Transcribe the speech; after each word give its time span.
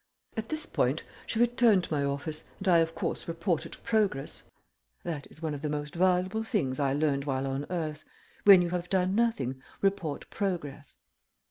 At 0.35 0.49
this 0.49 0.65
point 0.65 1.03
she 1.27 1.37
returned 1.37 1.83
to 1.83 1.93
my 1.93 2.03
office, 2.03 2.43
and 2.57 2.67
I 2.67 2.79
of 2.79 2.95
course 2.95 3.27
reported 3.27 3.77
progress. 3.83 4.41
That 5.03 5.27
is 5.29 5.43
one 5.43 5.53
of 5.53 5.61
the 5.61 5.69
most 5.69 5.93
valuable 5.93 6.43
things 6.43 6.79
I 6.79 6.91
learned 6.93 7.25
while 7.25 7.45
on 7.45 7.67
earth 7.69 8.03
when 8.43 8.63
you 8.63 8.71
have 8.71 8.89
done 8.89 9.13
nothing, 9.13 9.61
report 9.79 10.27
progress. 10.31 10.95